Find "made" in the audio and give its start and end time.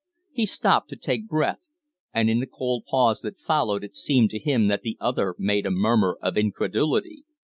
5.37-5.67